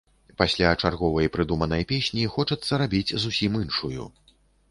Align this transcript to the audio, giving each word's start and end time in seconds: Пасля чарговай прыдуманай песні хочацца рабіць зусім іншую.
Пасля 0.41 0.69
чарговай 0.87 1.27
прыдуманай 1.35 1.83
песні 1.91 2.23
хочацца 2.37 2.81
рабіць 2.85 3.17
зусім 3.27 3.59
іншую. 3.63 4.09